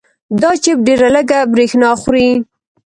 دا 0.41 0.51
چپ 0.63 0.77
ډېره 0.87 1.07
لږه 1.15 1.39
برېښنا 1.53 1.89
خوري. 2.01 2.27